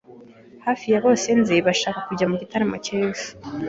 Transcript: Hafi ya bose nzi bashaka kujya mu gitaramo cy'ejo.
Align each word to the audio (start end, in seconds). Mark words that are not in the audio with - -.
Hafi 0.65 0.85
ya 0.93 0.99
bose 1.05 1.27
nzi 1.39 1.55
bashaka 1.67 1.99
kujya 2.07 2.25
mu 2.31 2.35
gitaramo 2.41 2.75
cy'ejo. 2.85 3.27